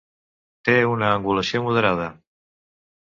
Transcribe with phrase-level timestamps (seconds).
[0.69, 2.09] Té una angulació moderada.